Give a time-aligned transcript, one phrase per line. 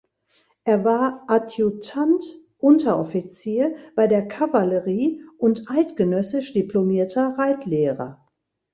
[0.63, 2.25] Er war "Adjutant
[2.57, 8.25] Unteroffizier" bei der Kavallerie und eidgenössisch diplomierter Reitlehrer.